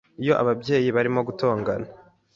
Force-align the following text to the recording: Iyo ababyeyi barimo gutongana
Iyo 0.21 0.33
ababyeyi 0.41 0.87
barimo 0.95 1.19
gutongana 1.27 1.87